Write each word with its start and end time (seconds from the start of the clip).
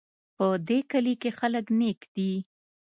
په 0.37 0.45
دې 0.67 0.79
کلي 0.91 1.13
کې 1.21 1.29
خلک 1.39 1.65
نیک 1.79 1.99
دي 2.15 2.31